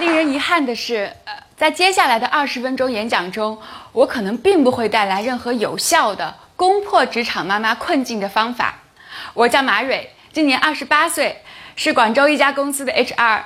[0.00, 1.12] 令人遗憾的是，
[1.58, 3.60] 在接下来的二十分钟演讲中，
[3.92, 8.76] 我可能并不会带来任何有效的攻破职场妈妈困境的方法。
[9.34, 11.42] 我叫马蕊，今年二十八岁，
[11.76, 13.42] 是广州一家公司的 HR。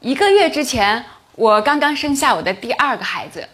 [0.00, 1.04] 一个月之前，
[1.36, 3.48] 我刚刚生下我的第二个孩子。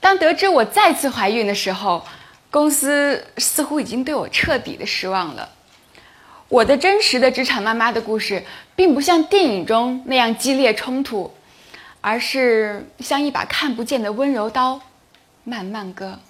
[0.00, 2.04] 当得知我再次怀孕的时候，
[2.50, 5.48] 公司似乎已经对我彻底的失望了。
[6.50, 8.44] 我的真实的职场妈妈的故事，
[8.76, 11.32] 并不像电影中那样激烈冲突，
[12.02, 14.80] 而是像一把看不见的温柔刀，
[15.42, 16.20] 慢慢割。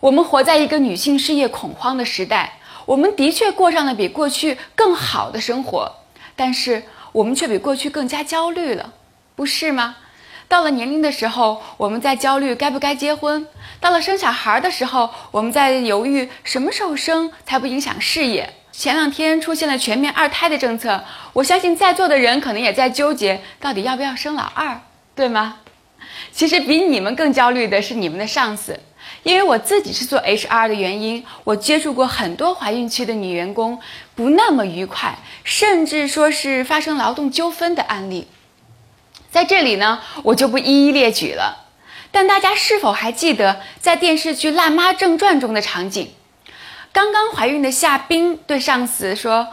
[0.00, 5.92] 我们活在一个女性事业恐慌的时代，我们的确过上了比过去更好的生活，
[6.36, 8.92] 但是我们却比过去更加焦虑了，
[9.34, 9.96] 不是吗？
[10.46, 13.46] 到了年龄的时候，我们在焦虑该不该结婚；
[13.80, 18.52] 到了生小孩的时候，我们在犹豫什么时候生才不影响事业。
[18.72, 24.80] 前两天出现了全面二胎的政策，我相信在座的人可能也在纠结到底要不要生老二，
[25.14, 25.58] 对吗？
[26.32, 28.78] 其实比你们更焦虑的是你们的上司，
[29.22, 33.80] 因为我自己是做 HR 的原因，我接触过很多怀孕期的女员工
[34.14, 38.28] 不那么愉快，甚至说是发生劳动纠纷的案例。
[39.30, 41.66] 在这里呢，我就不一一列举了。
[42.12, 46.10] 但大家是否还记得在电视剧《辣妈正传》中的场景？
[46.92, 49.48] 刚刚怀孕的夏冰对上司说：“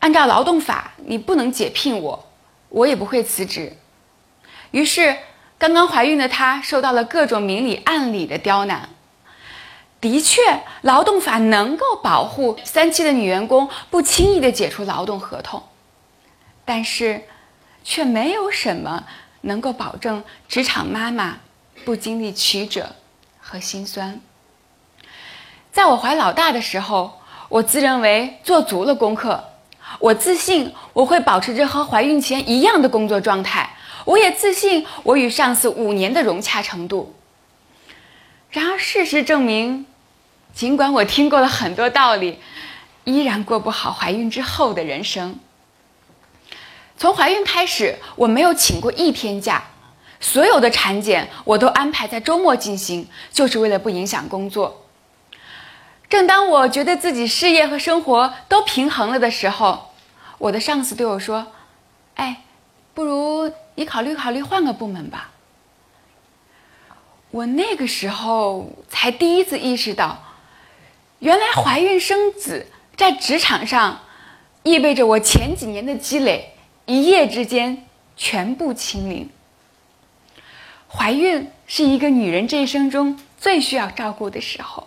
[0.00, 2.26] 按照劳动法，你不能解聘我，
[2.68, 3.76] 我也不会辞职。”
[4.72, 5.16] 于是，
[5.58, 8.88] 刚刚怀孕的她受到了各种明里暗里的刁难。
[10.00, 15.62] 的确，劳动法能够保护三期的女员工不轻易的解除劳动合同，
[16.64, 17.22] 但是。
[17.88, 19.04] 却没有什么
[19.42, 21.38] 能够保证职场妈妈
[21.84, 22.96] 不经历曲折
[23.38, 24.20] 和心酸。
[25.76, 29.44] 在我怀老大的时候，我自认为做足了功课，
[29.98, 37.14] 我自信我会保持着和怀孕前一样的工作状态，我也自信我与上司五年的融洽程度。
[38.48, 39.84] 然而事实证明，
[40.54, 42.38] 尽管我听过了很多道理，
[43.04, 45.38] 依然过不好怀孕之后的人生。
[46.96, 49.62] 从怀孕开始，我没有请过一天假，
[50.20, 54.84] 所有的产检我都安排在周末进行，就是为了不影响工作。
[56.08, 59.90] 正当我觉得自己事业和生活都平衡了的时候，
[60.38, 61.48] 我的上司对我说
[62.14, 62.42] ：“哎，
[62.94, 65.32] 不如你考虑考虑换个部门吧。”
[67.32, 70.22] 我那个时候才第一次意识到，
[71.18, 74.00] 原来怀孕生子在职场上
[74.62, 76.52] 意味着我前几年的积累。
[76.86, 77.84] 一夜之间
[78.16, 79.28] 全部清零。
[80.88, 84.86] 怀孕是一个女人这一生中最需要照顾的时候，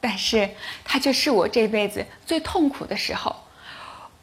[0.00, 0.50] 但是
[0.84, 3.34] 它却是我这辈子最痛苦的时候。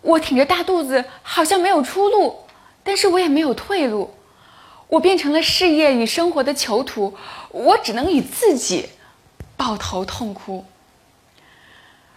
[0.02, 2.46] 我挺着大肚子，好像没有出路，
[2.84, 4.14] 但是我也没有退路。
[4.88, 7.18] 我变成了事业与生活的囚徒，
[7.50, 8.90] 我只能与自己
[9.58, 10.64] 抱头痛哭。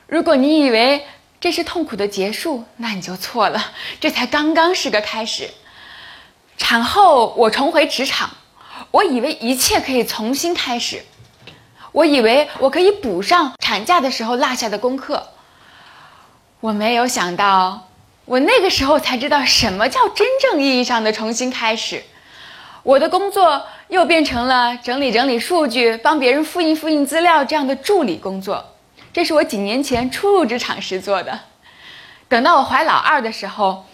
[0.06, 1.06] 如果你以为，
[1.40, 3.72] 这是痛苦的结束，那你就错了。
[4.00, 5.48] 这才刚刚是个开始。
[6.58, 8.28] 产后我重回职场，
[8.90, 11.02] 我以为一切可以重新开始，
[11.98, 15.30] 我以为我可以补上产假的时候落下的功课。
[16.60, 17.88] 我没有想到，
[18.24, 22.04] 我那个时候才知道什么叫真正意义上的重新开始。
[22.84, 28.64] 我的工作又变成了整理整理数据、帮别人复印复印资料这样的助理工作。
[29.12, 31.40] 这是我几年前初入职场时做的。
[32.28, 33.84] 等到我怀老二的时候，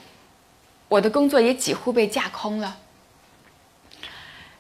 [0.88, 2.76] 我的工作也几乎被架空了。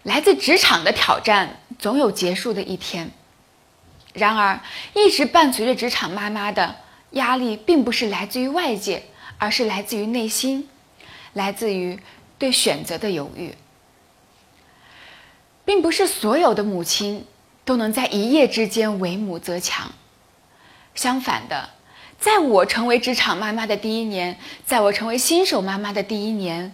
[0.02, 3.10] 来自职场的挑战总有结束的一天。
[4.14, 4.60] 然而，
[4.94, 6.76] 一直伴随着职场妈妈的
[7.10, 9.02] 压力，并不是来自于外界，
[9.38, 10.68] 而是来自于内心，
[11.32, 11.98] 来自于
[12.38, 13.54] 对选择的犹豫。
[15.64, 17.26] 并不是所有的母亲
[17.64, 19.92] 都能在一夜之间为母则强。
[20.94, 21.70] 相反的，
[22.20, 26.72] 在我成为职场妈妈的第一年，在我成为新手妈妈的第一年，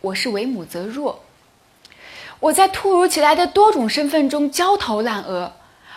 [0.00, 1.24] 我是为母则弱。
[2.40, 5.52] 我在突如其来的多种身份中焦头烂额，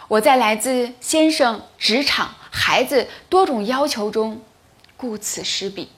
[0.07, 4.41] 我在来自先生、职场、孩子多种要求中
[4.95, 5.89] 顾此失彼。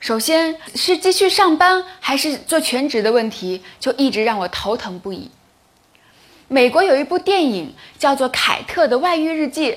[0.00, 5.30] 首先是继续上班还是做全职的问题，就一直让我头疼不已。
[6.48, 9.72] 美国有一部电影叫做《凯特的外遇日记》。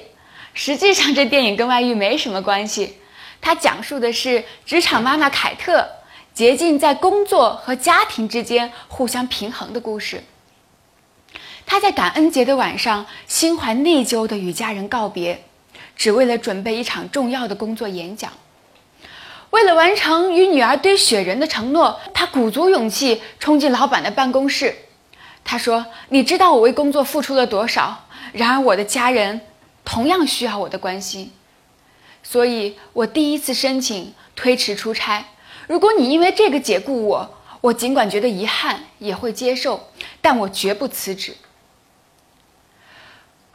[0.54, 2.98] 实际上，这电影跟外遇没什么关系。
[3.42, 5.88] 它讲述的是职场妈妈凯特
[6.34, 10.24] 竭尽在工作和家庭之间互相平衡的故事。
[11.72, 15.44] 他在感恩节的晚上心怀内疚地与家人告别，
[15.96, 18.32] 只为了准备一场重要的工作演讲。
[19.52, 24.76] 为了完成与女儿堆雪人的承诺，他鼓足勇气冲进老板的办公室。
[25.46, 28.06] 他说：“你知道我为工作付出了多少？
[28.34, 29.42] 然而我的家人
[29.86, 31.32] 同样需要我的关心，
[32.24, 35.24] 所以我第一次申请推迟出差。
[35.68, 39.90] 如果你因为这个解雇我，我尽管觉得遗憾，也会接受，
[40.20, 41.36] 但我绝不辞职。”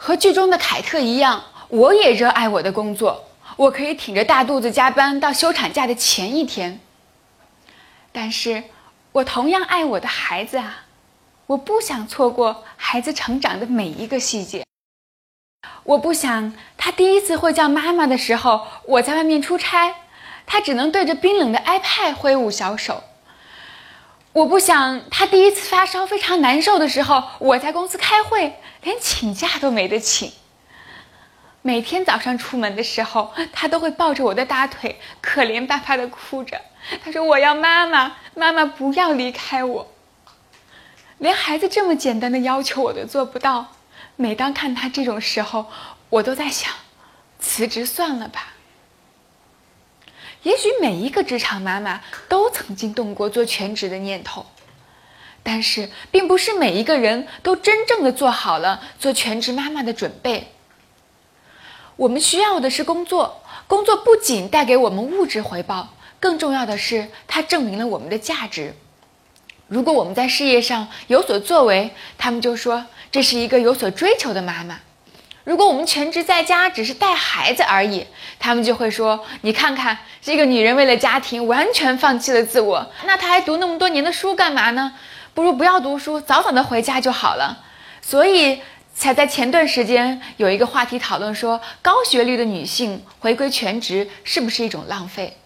[0.06, 3.24] 和剧中的凯特一样，我也热爱我的工作。
[3.56, 6.78] 我可以挺着大肚子加班到休产假的前一天，
[8.12, 8.64] 但是
[9.12, 10.84] 我同样爱我的孩子啊！
[11.46, 14.66] 我不想错过孩子成长的每一个细节。
[15.84, 19.94] 我不想他第一次会叫妈妈的时候，我在外面出差，
[20.44, 23.02] 他只能对着冰冷的 iPad 挥舞小手。
[24.34, 30.32] 我不想他第一次发烧非常难受的时候，我在公司开会，连请假都没得请。
[31.62, 36.60] 每天早上出门的时候，他都会抱着我的大腿，可怜巴巴的哭着。
[37.04, 39.86] 他说：“我要妈妈，妈妈不要离开我。”
[41.18, 43.68] 连孩子这么简单的要求我都做不到。
[44.16, 45.66] 每当看他这种时候，
[46.10, 46.72] 我都在想，
[47.38, 48.53] 辞职算了吧。
[50.44, 54.46] 也许每一个职场妈妈都曾经动过做全职的念头，
[55.42, 60.52] 但是并不是每一个人都真正的做好了做全职妈妈的准备。
[61.96, 68.74] 我们需要的是工作，工作不仅带给我们物质回报，更重要的是它证明了我们的价值。
[69.68, 74.76] 如果我们在事业上有所作为，他们就说这是一个有所追求的妈妈；
[75.44, 78.06] 如果我们全职在家只是带孩子而已，
[78.38, 84.94] 他们就会说你看看这个女人为了家庭完全放弃了自我，那她还读那么多年的书干嘛呢？
[85.34, 87.64] 不如不要读书，早早的回家就好了。
[88.02, 88.60] 所以。
[88.96, 95.36] 才在前段时间有一个话题讨论说，高学历的女性回归全职是不是一种浪费？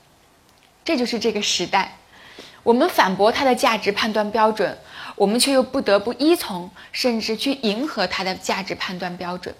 [0.84, 1.96] 这就是这个时代，
[2.62, 4.76] 我们反驳她的价值判断标准，
[5.16, 9.54] 我们却又不得不依从，甚至去迎合她的价值判断标准。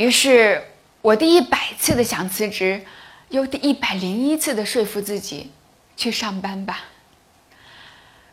[0.00, 0.64] 于是，
[1.02, 2.86] 我第一百次的想辞职，
[3.28, 5.50] 又第一百零一次的说服自己
[5.94, 6.86] 去上班吧。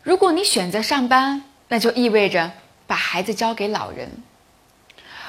[0.01, 2.51] 如果你选择上班，那就意味着。
[2.87, 4.23] 把孩子交给老人，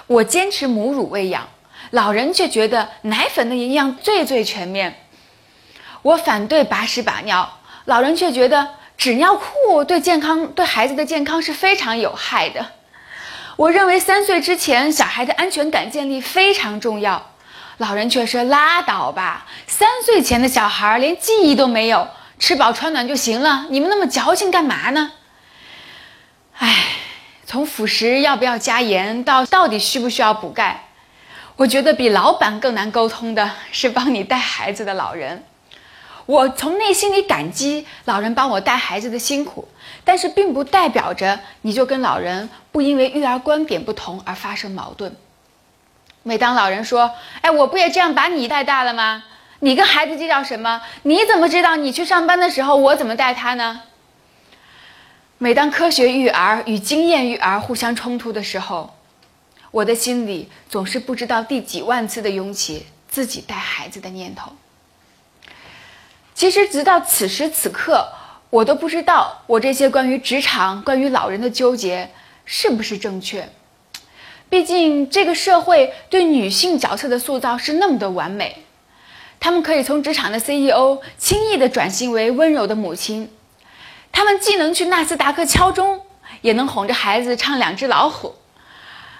[0.07, 1.49] 我坚持母乳喂养，
[1.91, 5.09] 老人却觉得奶粉的营养最最全面。
[6.03, 12.65] 我反对把屎把尿，老人却觉得纸尿裤对健康、对孩子的健康是非常有害的。
[13.59, 17.33] 我认为三岁之前小孩的安全感建立非常重要，
[17.79, 22.07] 老人却说拉倒吧，三岁前的小孩连记忆都没有，
[22.39, 25.11] 吃饱穿暖就行了，你们那么矫情干嘛呢？
[26.59, 26.85] 唉。
[27.45, 30.85] 从辅食要不要加盐到到底需不需要补钙，
[31.57, 35.43] 我觉得比老板更难沟通的是帮你带孩子的老人。
[36.29, 39.67] 我从内心里感激老人帮我带孩子的辛苦，
[40.05, 45.17] 但是并不代表着你就跟老人不因为育儿观点不同而发生矛盾。
[46.23, 49.25] 每当老人说：“哎，我不也这样把你带大了吗？
[49.61, 50.83] 你跟孩子计较什么？
[51.05, 53.81] 你怎么知道你去上班的时候我怎么带他呢？”
[55.39, 58.95] 每当科学育儿与经验育儿互相冲突的时候，
[59.71, 64.53] 我的心里总是不知道第几万次的涌起自己带孩子的念头。
[66.39, 68.07] 其实，直到此时此刻，
[68.49, 72.11] 我都不知道我这些关于职场、关于老人的纠结
[72.45, 73.49] 是不是正确。
[74.49, 78.63] 毕竟，这个社会对女性角色的塑造是那么的完美，
[79.41, 83.29] 她们可以从职场的 CEO 轻易的转型为温柔的母亲。
[84.13, 86.03] 她们既能去纳斯达克敲钟，
[86.43, 88.37] 也能哄着孩子唱两只老虎，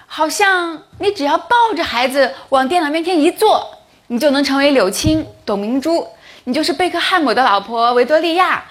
[0.07, 3.77] 好像你只要抱着孩子往电脑面前一坐，
[4.07, 6.07] 你就能成为柳青、董明珠，
[6.49, 8.65] 你就是贝克汉姆的老婆维多利亚，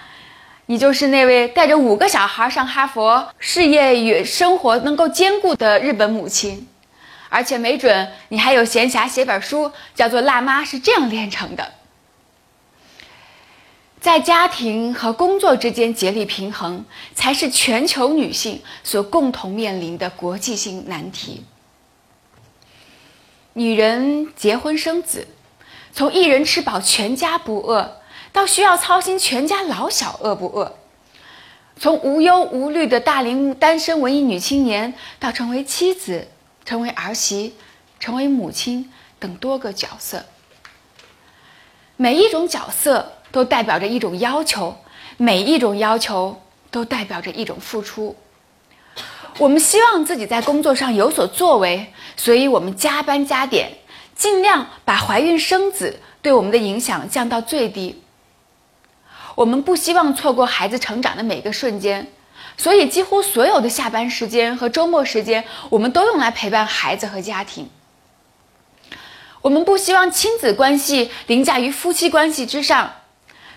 [0.66, 6.66] 你就是那位带着五个小孩上哈佛、事业与生活能够兼顾的日本母亲，
[7.28, 11.62] 而且没准你还有闲暇写本书，叫做《辣妈是这样炼成的》。
[14.00, 21.44] 在家庭和工作之间竭力平衡，才是全球女性所共同面临的国际性难题。
[23.52, 25.28] 女人结婚生子，
[25.92, 28.00] 从一人吃饱全家不饿，
[28.32, 30.72] 到需要操心全家老小饿不饿；
[31.78, 36.28] 从无忧无虑的大龄单身文艺女青年，到成为妻子、
[36.64, 37.54] 成为儿媳、
[37.98, 40.24] 成为母亲等多个角色，
[41.96, 43.12] 每一种角色。
[43.30, 44.74] 都代表着一种要求，
[45.18, 46.40] 每一种要求
[46.70, 48.16] 都代表着一种付出。
[49.36, 53.70] 我们希望自己在工作上有所作为，所以我们加班加点，
[54.18, 58.02] 尽量把怀孕生子对我们的影响降到最低。
[59.36, 62.08] 我们不希望错过孩子成长的每个瞬间，
[62.56, 67.70] 所以几乎所有的下班时间和周末时间，我们都用来陪伴孩子和家庭。
[69.40, 72.92] 我们不希望亲子关系凌驾于夫妻关系之上，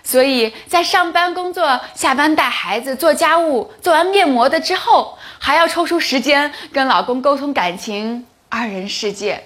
[0.04, 9.42] 所以在上班工作、下班带孩子、做家务、做完面膜的之后，还要抽出时间跟老公沟通感情，二人世界。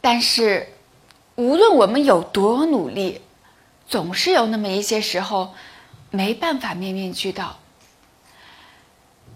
[0.00, 0.68] 但是，
[1.36, 3.20] 无论我们有多努力，
[3.86, 5.54] 总是有那么一些时候
[6.10, 7.58] 没办法面面俱到。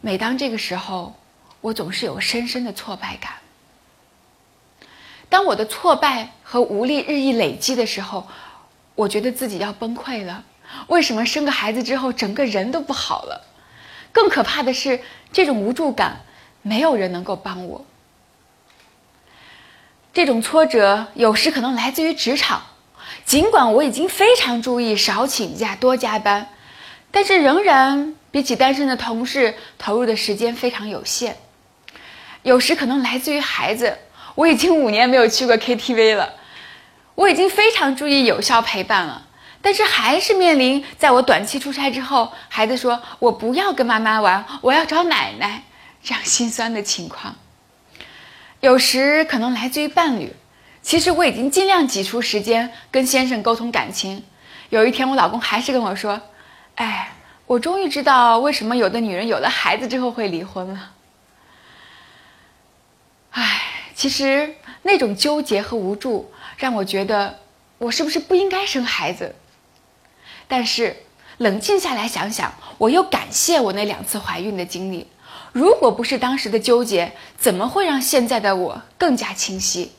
[0.01, 1.15] 每当这个时候，
[1.61, 3.33] 我总是有深深的挫败感。
[5.29, 8.27] 当我的挫败和无力日益累积的时候，
[8.95, 10.45] 我觉得自己要崩溃了。
[10.89, 13.47] 为什么生个孩子之后整个人都不好了？
[14.13, 15.01] 更可怕的是，
[15.33, 16.21] 这种无助感，
[16.63, 17.85] 没有人能够帮我。
[20.15, 22.63] 这种挫折有时可能来自于职场，
[23.27, 26.49] 尽管我已经非常注意少请假、多加班，
[27.11, 31.37] 但是仍然比起单身的同事投入的时间非常有限。
[32.45, 33.99] 有时可能来自于孩子。
[34.37, 36.35] 我已经五年没有去过 KTV 了，
[37.15, 39.27] 我已经非常注意有效陪伴了，
[39.63, 45.63] 但是还是面临在我短期出差之后，孩子说我不要跟妈妈玩，我要找奶奶，
[46.03, 47.37] 这样心酸的情况。
[48.65, 50.33] 有时可能来自于伴侣，
[50.81, 54.25] 其实我已经尽量挤出时间跟先生沟通感情，
[54.71, 56.19] 有一天我老公还是跟我说
[56.77, 57.13] ：“哎，
[57.45, 60.93] 我终于知道为什么有的女人有了孩子之后会离婚了。”
[63.33, 63.61] 哎。
[63.97, 67.39] 其实那种纠结和无助，让我觉得
[67.79, 69.37] 我是不是不应该生孩子？
[70.49, 70.97] 但是
[71.39, 75.07] 冷静下来想想，我又感谢我那两次怀孕的经历。
[75.55, 79.93] 如果不是当时的纠结，怎么会让现在的我更加清晰？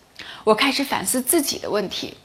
[0.43, 2.17] 我开始反思自己的问题。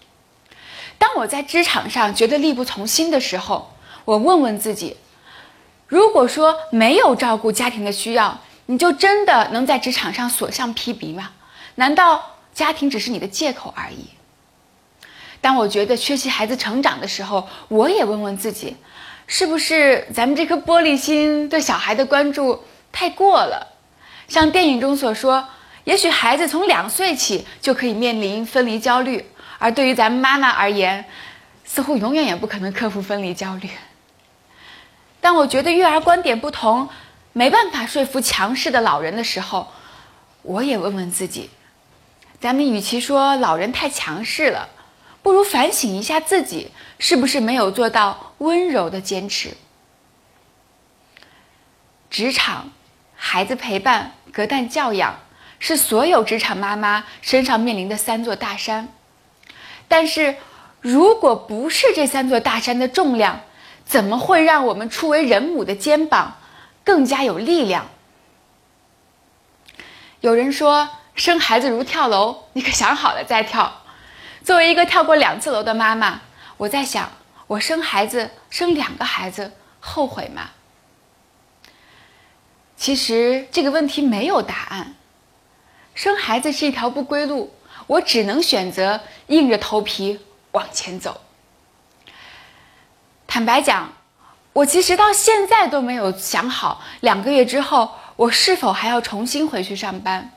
[0.99, 3.73] 当我在职场上觉得力不从心的时候，
[4.05, 4.97] 我问问自己：
[5.87, 11.31] 如果说没有照顾家庭的需要，你就真的能在职场上所向披靡吗？
[11.77, 12.21] 难道
[12.53, 14.07] 家庭只是你的借口而已？
[15.41, 18.77] 当我觉得缺席孩子成长的时候，我也问问自己，
[19.29, 23.69] 是不是咱们这颗玻璃心对小孩的关注太过了？
[24.29, 25.49] 像电影中所说，
[25.85, 29.25] 也许孩子从两岁起就可以面临分离焦虑，
[29.59, 31.05] 而对于咱们妈妈而言，
[31.65, 33.69] 似乎永远也不可能克服分离焦虑。
[35.21, 36.89] 当我觉得育儿观点不同，
[37.33, 39.69] 没办法说服强势的老人的时候，
[40.43, 41.51] 我也问问自己。
[42.41, 44.69] 咱们与其说老人太强势了，
[45.23, 49.57] 不如反省一下自己是不是没有做到温柔的坚持。
[52.09, 52.71] 职场、
[53.23, 55.21] 孩子陪伴、隔代教养，
[55.59, 58.89] 是所有职场妈妈身上面临的三座大山。
[59.87, 60.37] 但是，
[60.81, 63.43] 如果不是这三座大山的重量，
[63.85, 66.39] 怎么会让我们初为人母的肩膀
[66.83, 67.87] 更加有力量？
[70.23, 70.89] 有人说。
[71.17, 73.83] 生孩子如跳楼，你可想好了再跳。
[74.43, 76.23] 作为一个跳过两次楼的妈妈，
[76.57, 77.11] 我在想，
[77.47, 80.49] 我生孩子生两个孩子后悔吗？
[82.81, 84.95] 其实这个问题没有答案。
[85.95, 87.53] 生孩子是一条不归路，
[87.87, 90.19] 我只能选择硬着头皮
[90.53, 91.21] 往前走。
[93.27, 93.93] 坦白讲，
[94.55, 100.33] 我其实到现在都没有想好，两个月之后我是否还要重新回去上班。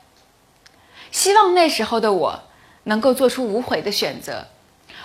[1.10, 2.42] 希望那时候的我
[2.82, 4.48] 能够做出无悔的选择，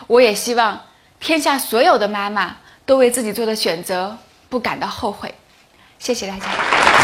[0.08, 0.82] 我也希望
[1.22, 4.18] 天下所有的妈妈都为自己做的选择
[4.50, 5.34] 不感到后悔。
[6.00, 6.69] 谢谢大家。